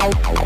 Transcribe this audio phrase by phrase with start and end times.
[0.00, 0.37] out.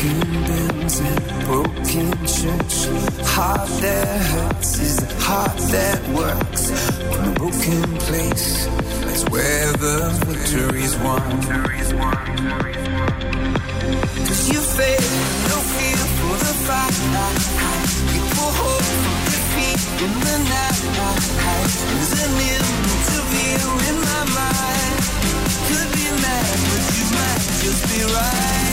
[0.00, 2.88] broken bins and broken church.
[3.26, 6.70] Heart that hurts is a heart that works.
[6.70, 8.66] In a broken place,
[9.04, 11.20] that's where the victory's won.
[14.26, 15.04] Cause you fail,
[15.52, 16.96] no fear for the fight.
[18.14, 20.82] You pull hope from defeat in the night.
[21.92, 24.96] There's an interview in my mind.
[25.68, 28.69] Could be mad, but you might just be right.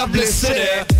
[0.00, 0.90] lovely city.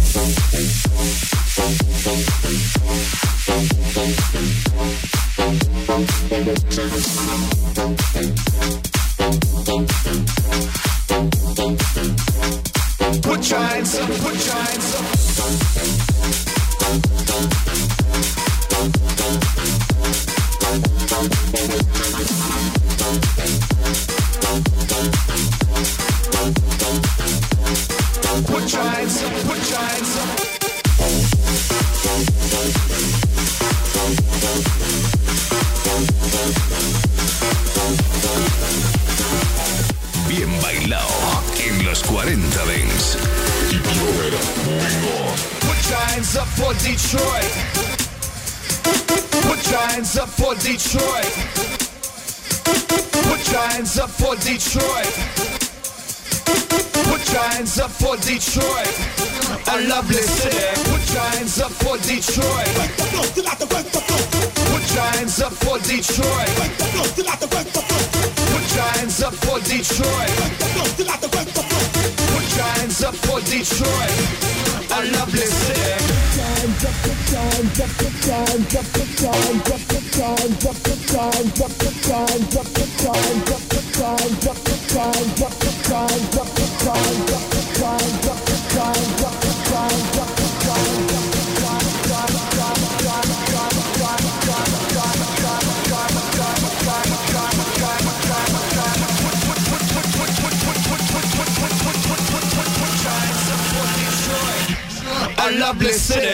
[105.50, 106.26] our lovely city.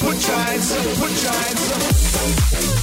[0.00, 1.72] Put your hands up, put your hands
[2.76, 2.79] up.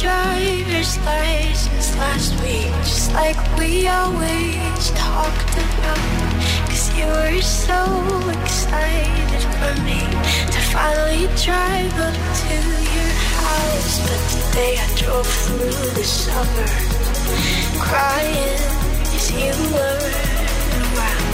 [0.00, 5.98] driver's license last week, just like we always talked about.
[6.68, 7.80] Cause you were so
[8.42, 10.00] excited for me
[10.54, 12.54] to finally drive up to
[12.94, 13.94] your house.
[14.06, 16.96] But today I drove through the suburbs,
[17.80, 18.60] crying
[19.16, 20.10] as you were
[20.78, 21.32] around.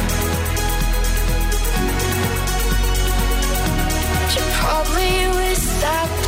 [4.35, 6.28] You probably wish that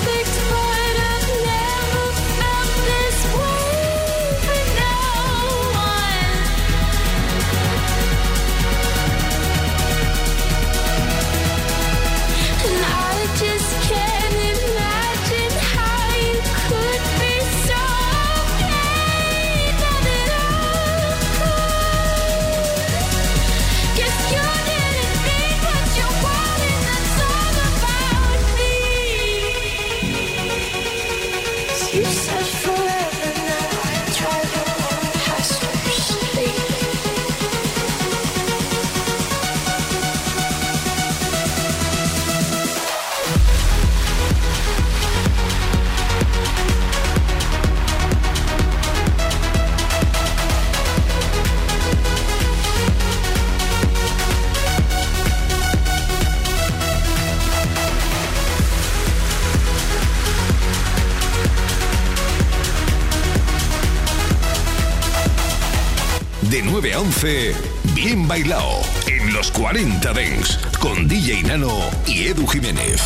[67.01, 67.55] 11,
[67.95, 71.73] Bien Bailao, en los 40 Dens, con DJ Nano
[72.05, 73.01] y Edu Jiménez.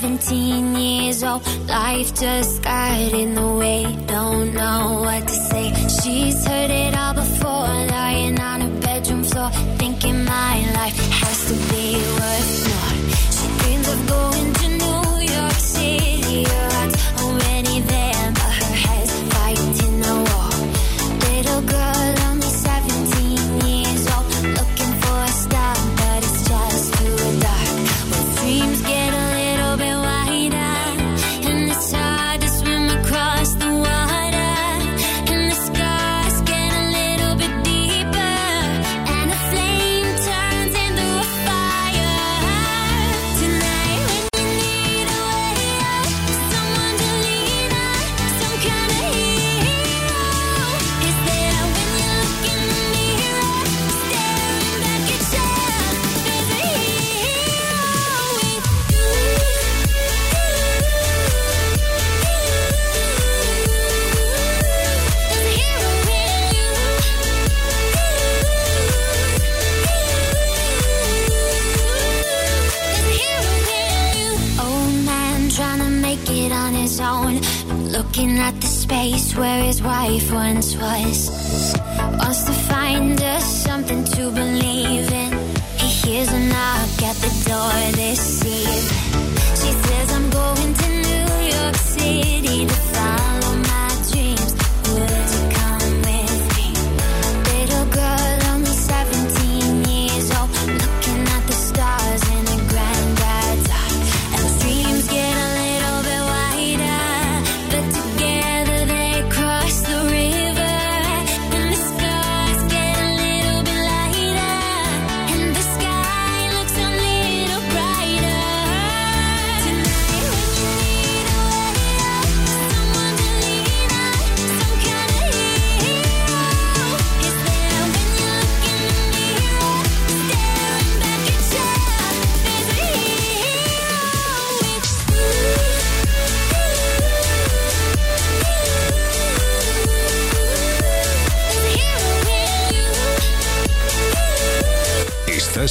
[0.00, 3.84] 17 years old, life just got in the way.
[4.06, 5.72] Don't know what to say.
[5.88, 6.45] She's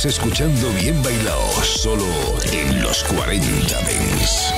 [0.05, 2.05] Escuchando Bien Bailado, solo
[2.51, 4.53] en los 40 Dents.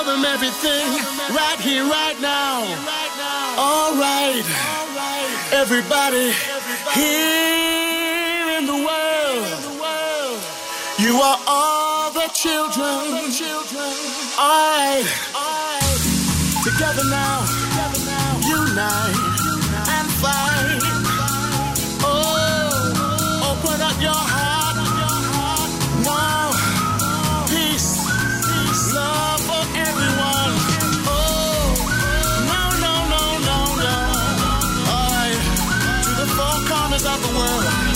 [0.00, 0.86] tell them everything
[1.34, 2.62] right here, right now.
[3.58, 4.44] All right,
[5.52, 6.32] everybody
[6.94, 9.46] here in the world,
[10.98, 13.30] you are all the children.
[14.38, 15.04] All right,
[16.64, 17.44] together now,
[18.48, 19.20] unite
[19.96, 20.80] and fight.
[22.02, 24.29] Oh, open up your
[37.40, 37.89] world.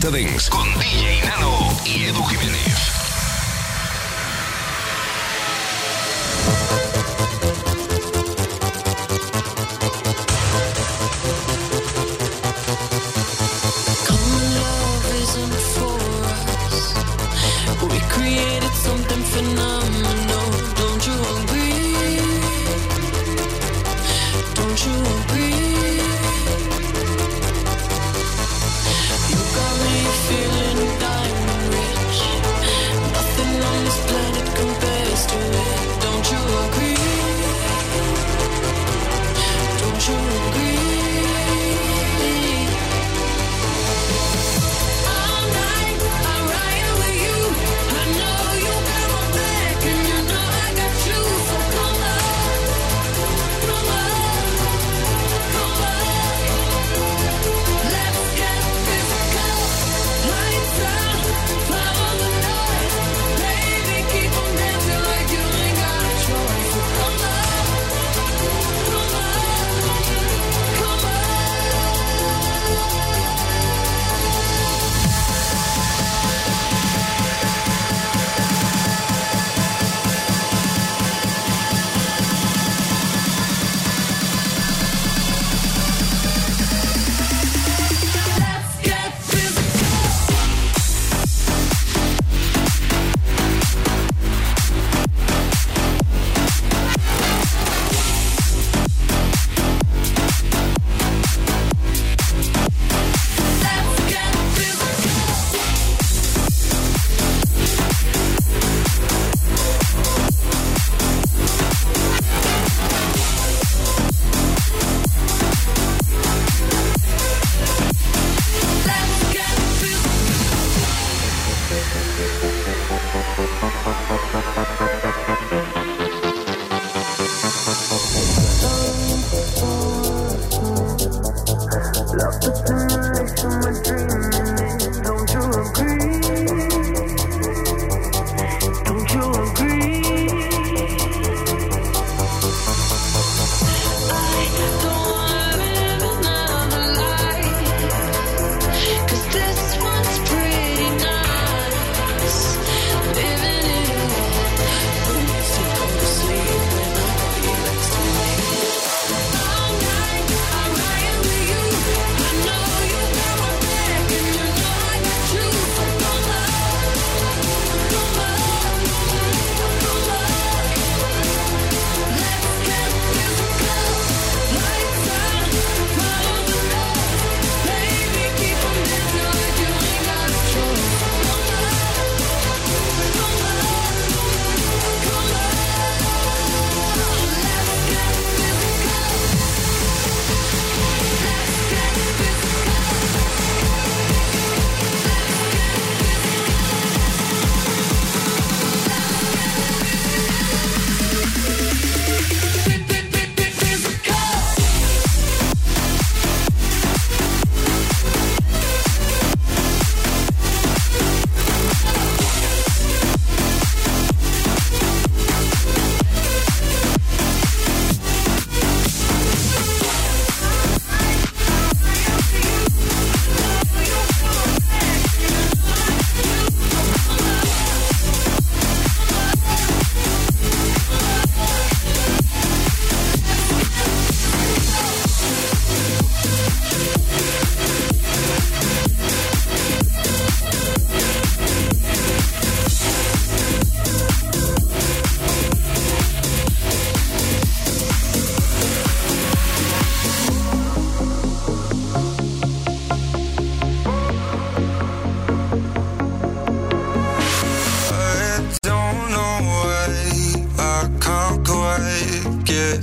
[0.00, 0.50] Los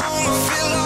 [0.00, 0.77] I wanna feel it.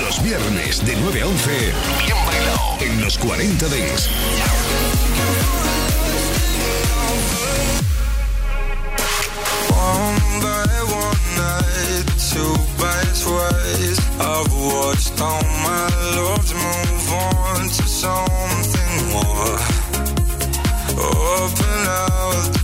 [0.00, 1.72] Los viernes de 9 a 11,
[2.80, 4.10] en los 40 Dings.
[14.22, 19.58] I've watched all my loves move on to something more.
[20.92, 22.59] Open out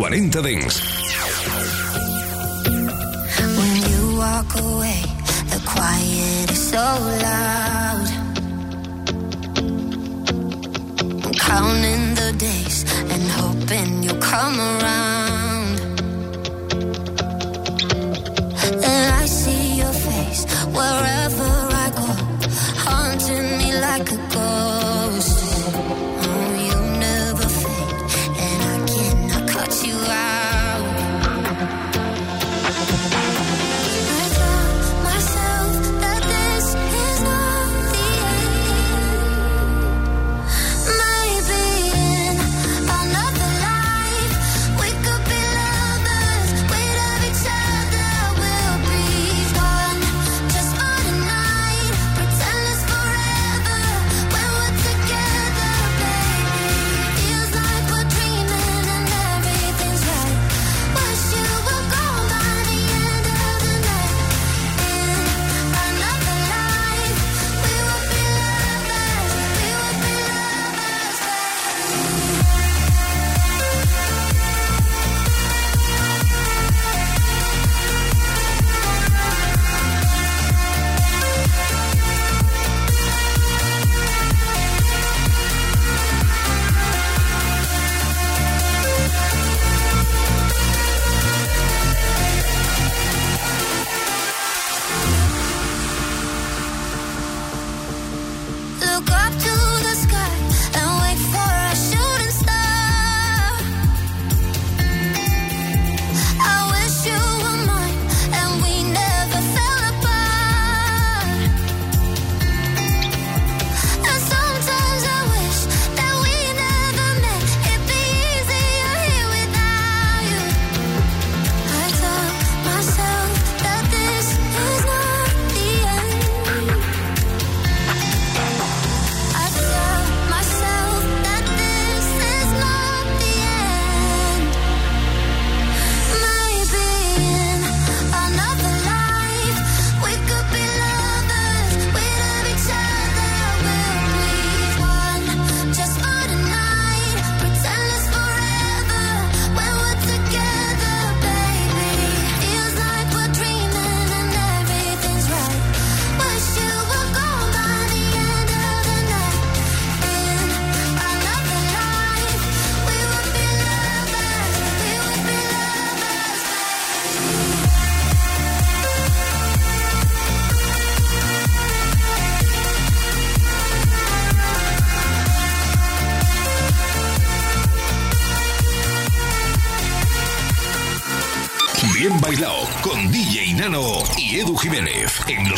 [0.00, 0.80] 40 Dents.
[3.58, 5.02] When you walk away,
[5.50, 6.50] the quiet.